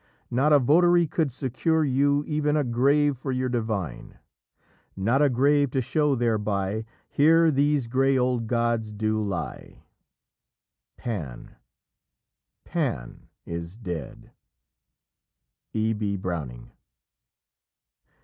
Not 0.31 0.51
a 0.51 0.57
votary 0.57 1.05
could 1.05 1.31
secure 1.31 1.83
you 1.83 2.23
Even 2.25 2.57
a 2.57 2.63
grave 2.63 3.19
for 3.19 3.31
your 3.31 3.49
Divine! 3.49 4.17
Not 4.95 5.21
a 5.21 5.29
grave 5.29 5.69
to 5.73 5.79
show 5.83 6.15
thereby, 6.15 6.85
'Here 7.07 7.51
these 7.51 7.85
grey 7.85 8.17
old 8.17 8.47
gods 8.47 8.91
do 8.91 9.21
lie,' 9.21 9.83
Pan, 10.97 11.55
Pan 12.65 13.27
is 13.45 13.77
dead." 13.77 14.31
E. 15.71 15.93
B. 15.93 16.17
Browning. 16.17 16.71